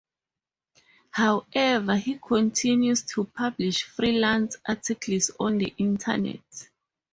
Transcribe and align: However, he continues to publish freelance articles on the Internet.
However, 1.11 1.95
he 1.95 2.17
continues 2.17 3.03
to 3.03 3.25
publish 3.25 3.83
freelance 3.83 4.57
articles 4.67 5.29
on 5.39 5.59
the 5.59 5.75
Internet. 5.77 6.41